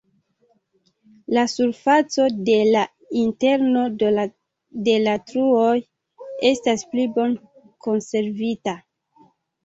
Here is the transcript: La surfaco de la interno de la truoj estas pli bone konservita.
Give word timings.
La 1.37 1.41
surfaco 1.55 2.23
de 2.47 2.53
la 2.75 2.85
interno 3.25 3.83
de 4.03 4.95
la 5.03 5.13
truoj 5.31 5.75
estas 6.49 6.85
pli 6.95 7.05
bone 7.19 7.69
konservita. 7.89 8.75